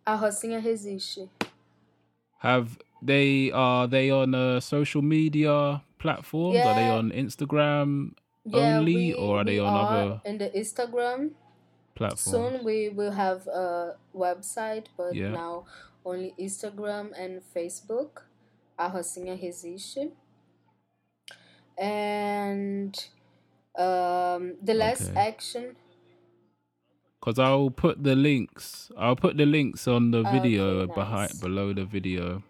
[0.07, 1.29] A Rocinha resiste.
[2.39, 6.67] Have they are they on uh, social media platforms?
[6.67, 10.51] Are they on Instagram Yeah, only we- or are they on are other in the
[10.51, 11.33] Instagram?
[11.95, 12.17] platform.
[12.57, 15.31] Soon we will have a website, but Yeah.
[15.31, 15.67] now
[16.05, 18.23] only Instagram and Facebook.
[18.79, 20.13] A Rocinha Resiste.
[21.77, 22.97] And
[23.77, 25.21] um, the last Okay.
[25.21, 25.77] action.
[27.21, 28.91] Because I'll put the links.
[28.97, 32.43] I'll put the links on the video Okay, behind below the video,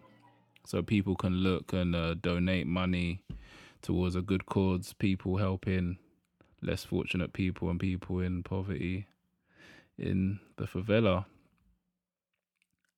[0.65, 3.21] so people can look and uh, donate money
[3.81, 4.93] towards a good cause.
[4.93, 5.97] People helping
[6.61, 9.07] less fortunate people and people in poverty
[9.97, 11.25] in the favela.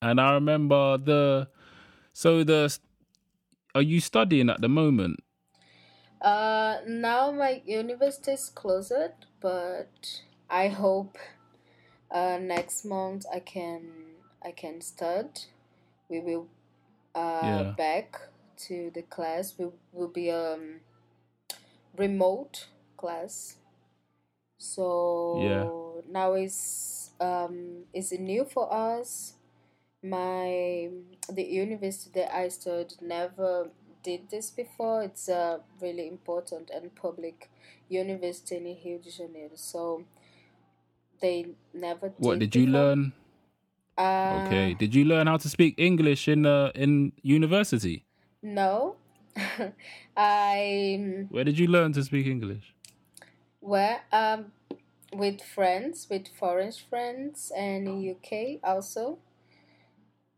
[0.01, 1.49] And I remember the.
[2.13, 2.77] So the.
[3.75, 5.19] Are you studying at the moment?
[6.21, 8.93] Uh, now my university is closed,
[9.41, 11.17] but I hope
[12.11, 13.91] uh, next month I can
[14.43, 15.47] I can start.
[16.09, 16.47] We will
[17.15, 17.75] uh, Yeah.
[17.77, 18.21] back
[18.67, 19.57] to the class.
[19.57, 20.81] We will be um
[21.97, 23.57] remote class.
[24.57, 29.33] So now is um is new for us.
[30.03, 30.89] My
[31.29, 33.69] the university that I studied never
[34.03, 35.03] did this before.
[35.03, 37.49] It's a really important and public
[37.89, 39.55] university in Rio de Janeiro.
[39.55, 40.03] So
[41.21, 42.81] they never did What did you before.
[42.81, 43.13] learn?
[43.97, 44.73] Uh, Okay.
[44.73, 48.02] Did you learn how to speak English in uh, in university?
[48.43, 48.97] No.
[50.17, 52.73] I Where did you learn to speak English?
[53.61, 54.51] were um
[55.13, 59.17] with friends, with foreign friends and in UK also.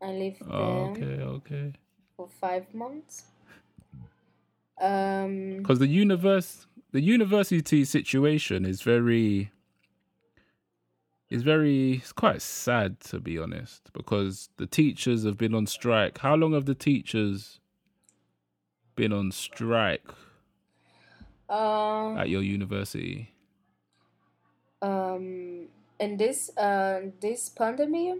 [0.00, 1.72] I lived there Oh, okay, okay.
[2.16, 3.24] for five months.
[4.80, 9.50] Um Because the universe, the university situation is very.
[11.28, 16.18] it's very it's quite sad to be honest because the teachers have been on strike.
[16.18, 17.58] How long have the teachers
[18.96, 20.04] been on strike
[21.48, 23.30] Uh, at your university?
[24.82, 25.68] um,
[26.00, 28.18] in this uh this pandemic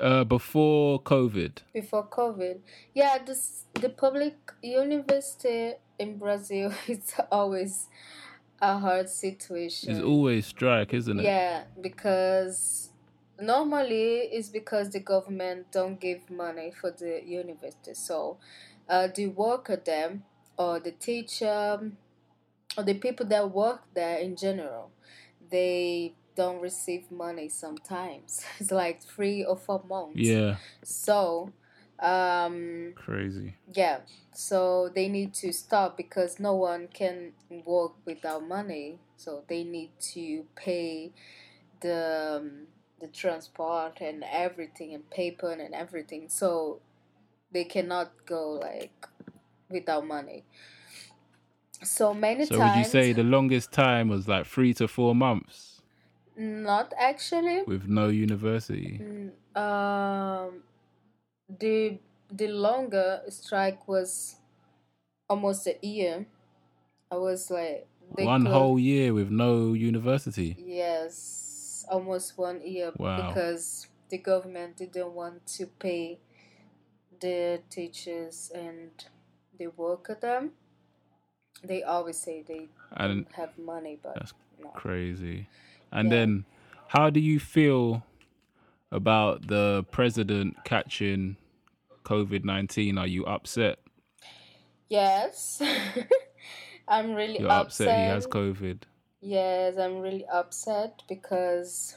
[0.00, 1.62] Uh, before COVID.
[1.72, 2.60] before COVID,
[2.94, 7.88] yeah, this the public university in Brazil is always
[8.60, 9.90] a hard situation.
[9.90, 11.24] It's always strike, isn't it?
[11.24, 12.90] Yeah, because
[13.40, 17.94] normally it's because the government don't give money for the university.
[17.94, 18.36] So
[18.88, 20.24] uh, the worker them
[20.58, 21.92] or the teacher
[22.76, 24.90] or the people that work there in general,
[25.50, 28.44] they don't receive money sometimes.
[28.60, 30.20] It's like three or four months.
[30.20, 31.52] Yeah, So
[32.00, 33.54] um crazy.
[33.74, 34.00] yeah,
[34.34, 37.32] so they need to stop because no one can
[37.64, 38.98] work without money.
[39.16, 41.12] So they need to pay
[41.80, 42.66] the um,
[43.00, 46.28] the transport and everything and paper and everything.
[46.28, 46.80] So
[47.50, 49.06] they cannot go like
[49.70, 50.44] without money.
[51.82, 55.14] So many So times, would you say the longest time was like three to four
[55.14, 55.82] months
[56.36, 57.62] not actually.
[57.66, 59.00] with no university?
[59.02, 60.62] Mm, Um,
[61.48, 61.98] the
[62.30, 64.36] the longer strike was
[65.28, 66.26] almost a year.
[67.10, 70.56] I was like One closed- whole year with no university.
[70.58, 73.28] yes, almost one year Wow.
[73.28, 76.18] because the government didn't want to pay
[77.20, 78.90] the teachers and
[79.58, 80.52] they work at them.
[81.64, 84.70] They always say they don't have money, but That's no.
[84.74, 85.48] crazy.
[85.90, 86.16] And Yeah.
[86.16, 86.44] then,
[86.88, 88.04] how do you feel
[88.92, 91.36] about the president catching
[92.04, 92.98] COVID 19?
[92.98, 93.78] Are you upset?
[94.88, 95.60] Yes,
[96.88, 98.82] I'm really You're upset, he has COVID.
[99.20, 101.96] Yes, I'm really upset because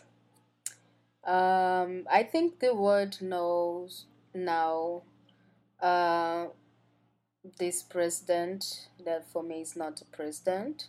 [1.24, 5.04] um, I think the world knows now
[5.82, 6.48] uh,
[7.58, 10.88] this president that for me is not a president.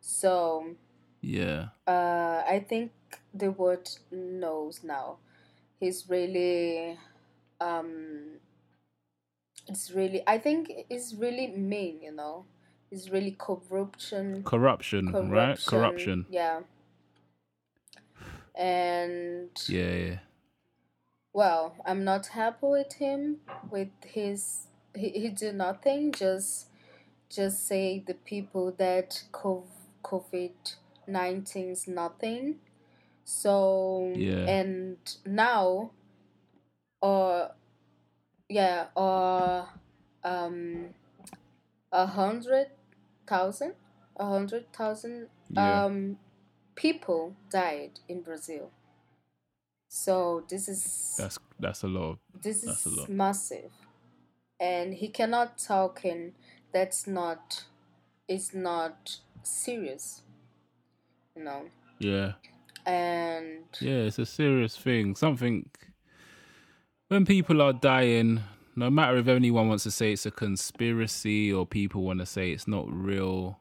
[0.00, 0.76] So
[1.20, 1.68] Yeah.
[1.86, 2.92] uh, I think
[3.34, 5.18] the world knows now.
[5.80, 6.98] He's really,
[7.60, 8.40] um,
[9.66, 12.46] it's really, I think it's really mean, you know.
[12.90, 15.58] It's really corruption Corruption, right?
[15.66, 16.26] Corruption.
[16.30, 16.60] Yeah.
[18.54, 20.18] And Yeah, yeah.
[21.32, 23.38] Well, I'm not happy with him
[23.70, 26.68] with his he, he do nothing just
[27.28, 30.52] just say the people that COVID
[31.06, 32.56] nineteen is nothing.
[33.24, 34.46] So Yeah.
[34.48, 35.90] and now
[37.00, 37.50] or
[38.48, 39.68] yeah or
[40.24, 40.94] um
[41.92, 42.68] a hundred
[43.26, 43.74] thousand
[44.16, 45.84] a hundred thousand Yeah.
[45.84, 46.18] um
[46.74, 48.70] people died in Brazil.
[49.88, 52.18] So this is That's that's a lot.
[52.42, 53.72] This that's is massive.
[54.60, 56.32] And he cannot talk in
[56.72, 57.64] that's not
[58.28, 60.22] it's not serious.
[61.34, 61.64] You know.
[61.98, 62.32] yeah.
[62.84, 65.14] And Yeah, it's a serious thing.
[65.14, 65.70] Something
[67.08, 68.42] when people are dying,
[68.76, 72.50] no matter if anyone wants to say it's a conspiracy or people want to say
[72.50, 73.60] it's not real,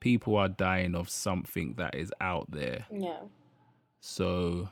[0.00, 2.86] people are dying of something that is out there.
[2.90, 3.20] yeah.
[4.00, 4.70] So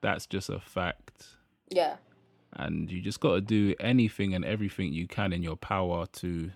[0.00, 1.26] that's just a fact.
[1.68, 1.96] Yeah.
[2.54, 6.50] And you just got to do anything and everything you can in your power to,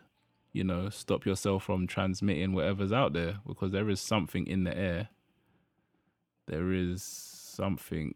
[0.52, 4.76] you know, stop yourself from transmitting whatever's out there because there is something in the
[4.76, 5.09] air.
[6.46, 8.14] There is something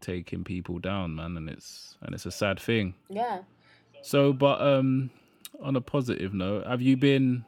[0.00, 2.94] taking people down, man, and it's and it's a sad thing.
[3.08, 3.40] Yeah.
[4.02, 5.10] So, but um,
[5.60, 7.44] on a positive note, have you been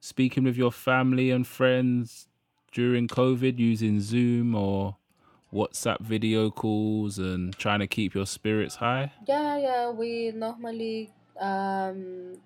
[0.00, 2.26] speaking with your family and friends
[2.72, 4.96] during COVID using Zoom or
[5.52, 9.12] WhatsApp video calls and trying to keep your spirits high?
[9.26, 9.90] Yeah, yeah.
[9.90, 12.36] We normally um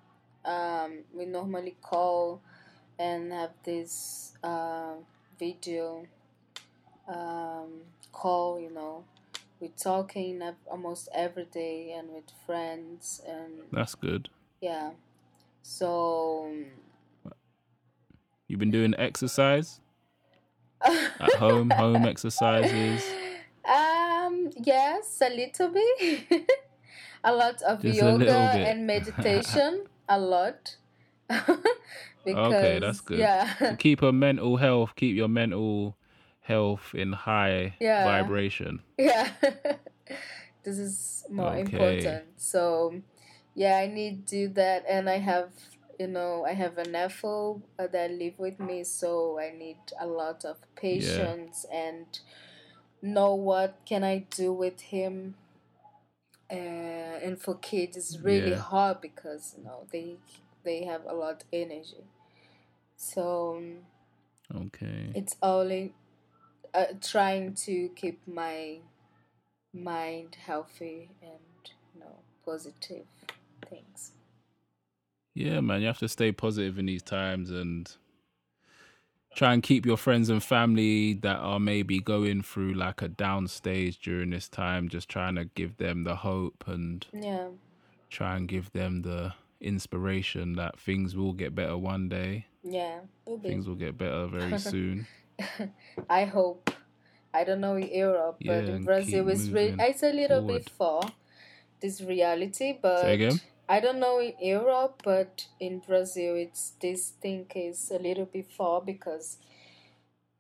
[0.45, 2.41] um we normally call
[2.99, 4.95] and have this uh
[5.39, 6.07] video
[7.09, 9.05] um call, you know.
[9.61, 14.29] We're talking almost every day and with friends and That's good.
[14.61, 14.91] yeah.
[15.63, 16.53] So
[18.49, 19.81] You've been doing exercise
[21.21, 23.05] at home, home exercises.
[23.65, 26.49] Um, yes, a little bit.
[27.25, 29.87] a lot of Just yoga and meditation.
[30.09, 30.77] a lot.
[31.29, 33.19] because, Okay, that's good.
[33.19, 33.53] Yeah.
[33.59, 35.97] To keep your mental health, keep your mental
[36.41, 38.05] health in high Yeah.
[38.05, 38.83] vibration.
[38.99, 39.31] yeah.
[40.63, 41.61] this is more Okay.
[41.63, 42.25] important.
[42.37, 42.95] So,
[43.55, 45.51] yeah, I need to do that, and I have
[45.99, 50.07] you know, I have a nephew uh, that live with me, so I need a
[50.07, 52.07] lot of patience and
[53.03, 55.37] know what can I do with him.
[56.51, 58.61] Uh, and for kids, it's really Yeah.
[58.61, 60.17] hard because you know they
[60.65, 62.05] they have a lot of energy.
[62.97, 63.63] So
[64.55, 65.11] Okay.
[65.15, 65.95] it's only
[66.75, 68.79] uh, trying to keep my
[69.73, 73.07] mind healthy and you know positive
[73.69, 74.13] things.
[75.37, 77.95] Yeah, man, you have to stay positive in these times and
[79.35, 83.47] try and keep your friends and family that are maybe going through like a down
[83.47, 87.49] stage during this time, just trying to give them the hope and Yeah,
[88.09, 92.47] try and give them the inspiration that things will get better one day.
[92.65, 93.37] yeah, will.
[93.43, 95.07] Things will get better very soon.
[96.09, 96.71] I hope.
[97.35, 101.03] I don't know in Europe, but Yeah, in Brazil is it's a little bit forward.
[101.05, 101.13] far
[101.83, 103.41] this reality, but Say again?
[103.69, 108.51] I don't know in Europe, but in Brazil it's this thing is a little bit
[108.51, 109.39] far because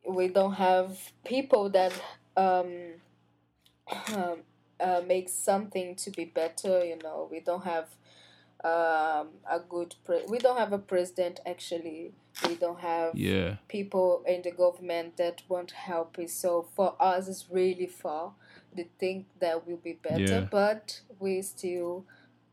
[0.09, 1.93] we don't have people that
[2.37, 2.95] um,
[4.15, 4.39] um
[4.79, 6.85] uh, make something to be better.
[6.85, 7.87] You know, we don't have
[8.65, 12.13] um a good pre- we don't have a president actually.
[12.49, 13.57] We don't have Yeah.
[13.69, 16.33] people in the government that want help us.
[16.33, 18.35] So for us, it's really far.
[18.75, 20.49] They think that will be better, Yeah.
[20.51, 22.05] but we still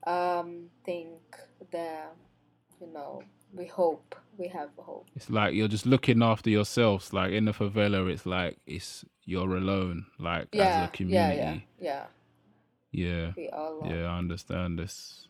[0.08, 1.20] um, think
[1.72, 2.16] that
[2.82, 3.24] you know
[3.54, 5.08] we hope we have hope.
[5.16, 7.14] It's like you're just looking after yourselves.
[7.14, 11.38] Like in the favela, it's like it's you're alone, like as a community.
[11.38, 12.06] yeah, yeah.
[12.92, 13.32] Yeah.
[13.36, 13.92] We all love.
[13.92, 15.28] Yeah, I understand this.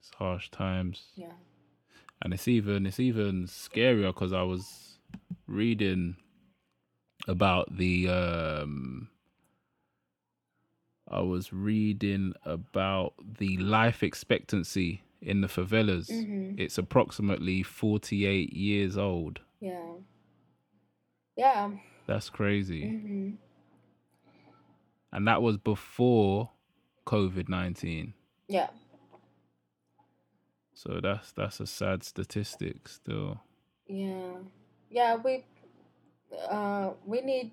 [0.00, 1.04] It's harsh times.
[1.14, 1.32] yeah.
[2.22, 4.98] and it's even it's even scarier because I was
[5.46, 6.16] reading
[7.28, 9.08] about the um
[11.12, 16.08] I was reading about the life expectancy in the favelas.
[16.10, 16.54] Mhm.
[16.58, 19.40] It's approximately 48 years old.
[19.60, 19.94] Yeah.
[21.36, 21.70] Yeah.
[22.06, 22.88] That's crazy.
[22.90, 23.30] hmm
[25.12, 26.50] And that was before
[27.06, 28.14] COVID-19.
[28.48, 28.70] Yeah.
[30.74, 33.40] So that's that's a sad statistic still.
[33.86, 34.38] Yeah.
[34.90, 35.16] Yeah.
[35.16, 35.44] We
[36.48, 37.52] uh we need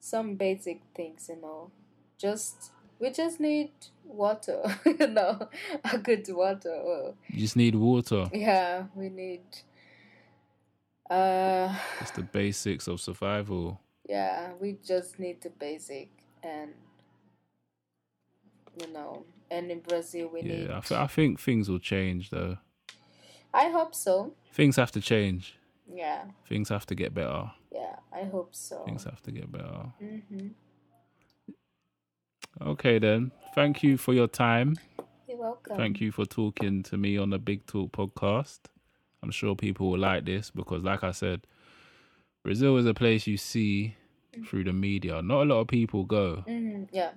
[0.00, 1.70] some basic things, you know.
[2.18, 3.70] Just we just need
[4.04, 5.48] water, you know,
[5.92, 6.80] a good water.
[6.84, 8.30] Well, You just need water.
[8.32, 9.42] yeah, we need.
[11.10, 13.80] Uh, It's the basics of survival.
[14.08, 16.08] yeah, we just need the basic,
[16.42, 16.72] and
[18.80, 20.68] you know, and in Brazil we need.
[20.68, 22.58] Yeah, I, th- I think things will change though.
[23.52, 24.32] I hope so.
[24.52, 25.56] Things have to change.
[25.92, 27.50] Yeah, Things have to get better.
[27.70, 28.82] yeah, I hope so.
[28.86, 29.92] Things have to get better.
[30.02, 30.48] Mm-hmm.
[32.60, 33.32] Okay then.
[33.54, 34.76] Thank you for your time.
[35.28, 35.76] You're welcome.
[35.76, 38.60] Thank you for talking to me on the Big Talk podcast.
[39.22, 41.46] I'm sure people will like this because, like I said,
[42.42, 43.96] Brazil is a place you see
[44.46, 45.22] through the media.
[45.22, 46.44] Not a lot of people go.
[46.48, 46.84] Mm-hmm.
[46.92, 47.10] Yeah,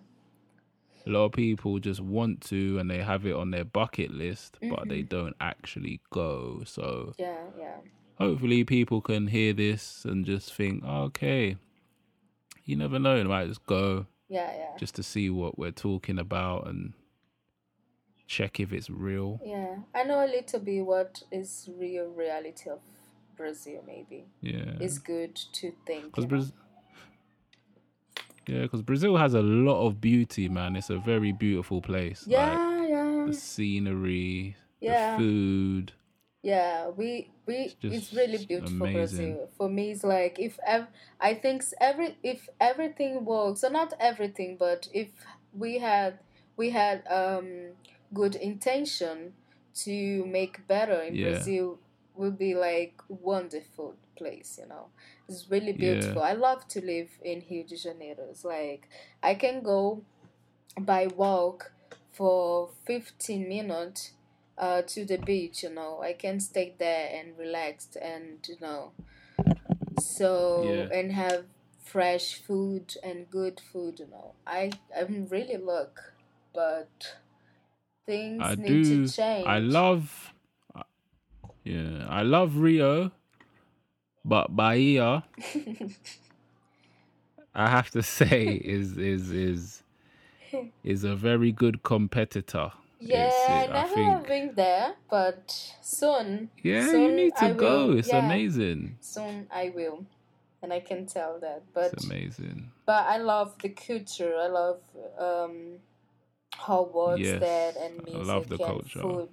[1.06, 4.58] A lot of people just want to and they have it on their bucket list,
[4.62, 5.08] but they Mm-hmm.
[5.18, 6.62] don't actually go.
[6.66, 7.76] So yeah, yeah,
[8.16, 11.58] hopefully people can hear this and just think, okay,
[12.64, 14.78] you never know, they might just go yeah, yeah.
[14.78, 16.94] just to see what we're talking about and
[18.28, 19.40] check if it's real.
[19.44, 22.80] Yeah, I know a little bit what is real reality of
[23.36, 23.84] Brazil.
[23.88, 24.76] Maybe Yeah.
[24.80, 26.18] it's good to think.
[26.18, 26.26] Know.
[26.26, 26.56] Brazil.
[28.48, 30.76] Yeah, because Brazil has a lot of beauty, man.
[30.78, 32.26] It's a very beautiful place.
[32.26, 35.94] Like Yeah, yeah, the scenery, yeah, the food.
[36.42, 36.90] Yeah.
[36.90, 39.34] We we It's it's, really beautiful amazing.
[39.34, 39.50] Brazil.
[39.58, 40.88] For me, it's like if ev-
[41.20, 45.10] I think every if everything works, so not everything, but if
[45.54, 46.20] we had
[46.56, 47.74] we had um
[48.14, 49.34] good intention
[49.84, 51.30] to make better in Yeah.
[51.32, 51.80] Brazil,
[52.16, 54.58] would be like wonderful place.
[54.62, 54.88] You know,
[55.28, 55.94] it's really Yeah.
[55.96, 56.22] beautiful.
[56.24, 58.26] I love to live in Rio de Janeiro.
[58.30, 58.88] It's like
[59.24, 60.04] I can go
[60.80, 61.72] by walk
[62.12, 64.12] for 15 minutes
[64.58, 68.92] uh, to the beach you know i can stay there and relax and you know
[70.00, 70.98] so Yeah.
[71.00, 71.46] and have
[71.84, 76.14] fresh food and good food you know i i'm really luck
[76.54, 77.16] but
[78.06, 79.08] things I need do.
[79.08, 80.34] to change I love.
[81.64, 83.12] Yeah, I love Rio,
[84.24, 85.24] but Bahia,
[87.56, 89.84] I have to say, is is is
[90.84, 92.72] is a very good competitor.
[93.00, 97.54] Yeah It's- i it- never have been there but soon Yeah, you need to I
[97.54, 97.88] go.
[97.88, 97.98] will.
[98.00, 98.98] It's Yeah, amazing.
[99.00, 100.06] soon i will
[100.62, 102.72] and i can tell that but It's amazing.
[102.86, 104.34] but I love the culture.
[104.38, 104.80] I love
[105.20, 105.80] um,
[106.56, 109.02] how works Yes, that and I music love the culture.
[109.02, 109.30] food,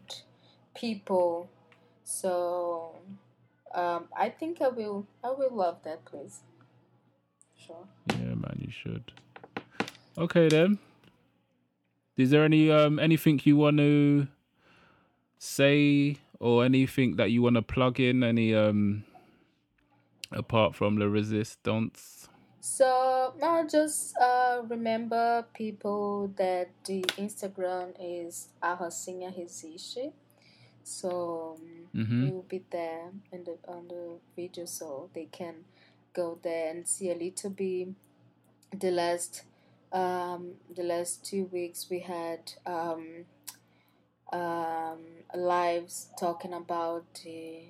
[0.74, 1.48] people.
[2.04, 2.96] So
[3.74, 6.40] um, I think I will I will love that place.
[7.56, 7.86] Sure.
[8.10, 9.12] Yeah, man, you should.
[10.18, 10.78] Okay then.
[12.16, 14.28] Is there any um anything you want to
[15.38, 18.22] say or anything that you want to plug in?
[18.22, 19.04] Any um
[20.30, 22.28] apart from the resistance?
[22.60, 30.12] So now just uh, remember people that the Instagram is our singer Hizishi.
[30.82, 31.58] So
[31.94, 32.28] Mhm.
[32.28, 35.64] it will be there in the on the video so they can
[36.12, 37.88] go there and see a little bit
[38.78, 39.44] the last
[39.94, 43.26] um the last two weeks we had um
[44.32, 45.00] um
[45.34, 47.62] lives talking about the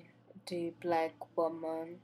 [0.47, 1.99] the black woman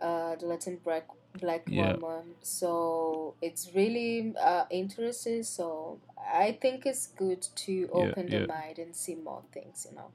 [0.00, 1.06] uh the latin black
[1.40, 1.92] black Yeah.
[1.96, 5.98] woman so it's really uh interesting so
[6.32, 8.40] i think it's good to open yeah.
[8.40, 10.10] the mind and see more things you know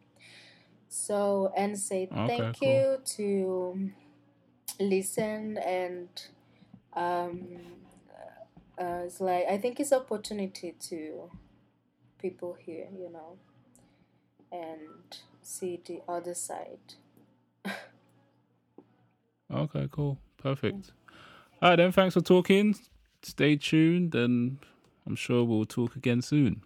[0.89, 2.69] so and say Okay, thank cool.
[2.69, 3.91] you to
[4.79, 6.09] listen and
[6.95, 7.47] um
[8.79, 11.29] uh, it's like i think it's opportunity to
[12.19, 13.37] people here you know
[14.51, 16.95] and see the other side
[19.53, 20.17] Okay, cool.
[20.37, 20.91] Perfect.
[21.61, 22.75] All right then, thanks for talking.
[23.21, 24.57] Stay tuned and
[25.07, 26.61] I'm sure we'll talk again soon.